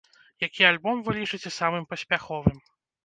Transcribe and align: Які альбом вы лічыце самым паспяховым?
Які 0.45 0.63
альбом 0.69 1.03
вы 1.07 1.15
лічыце 1.19 1.49
самым 1.59 1.87
паспяховым? 1.93 2.57